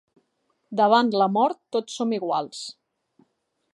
Davant 0.79 1.11
la 1.21 1.27
mort 1.35 1.59
tots 1.77 1.99
som 2.01 2.17
iguals. 2.19 2.63